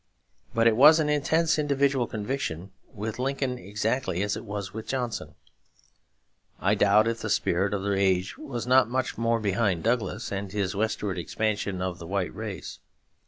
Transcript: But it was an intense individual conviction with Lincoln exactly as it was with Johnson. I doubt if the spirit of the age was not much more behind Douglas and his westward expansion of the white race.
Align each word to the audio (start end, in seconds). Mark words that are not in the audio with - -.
But 0.55 0.65
it 0.65 0.75
was 0.75 0.99
an 0.99 1.09
intense 1.09 1.59
individual 1.59 2.07
conviction 2.07 2.71
with 2.91 3.19
Lincoln 3.19 3.59
exactly 3.59 4.23
as 4.23 4.35
it 4.35 4.43
was 4.45 4.73
with 4.73 4.87
Johnson. 4.87 5.35
I 6.59 6.73
doubt 6.73 7.07
if 7.07 7.19
the 7.21 7.29
spirit 7.29 7.71
of 7.71 7.83
the 7.83 7.93
age 7.95 8.35
was 8.35 8.65
not 8.65 8.89
much 8.89 9.15
more 9.19 9.39
behind 9.39 9.83
Douglas 9.83 10.31
and 10.31 10.51
his 10.51 10.75
westward 10.75 11.19
expansion 11.19 11.83
of 11.83 11.99
the 11.99 12.07
white 12.07 12.33
race. 12.33 12.79